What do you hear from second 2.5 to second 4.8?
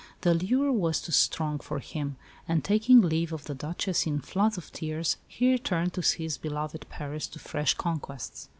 taking leave of the Duchess in floods of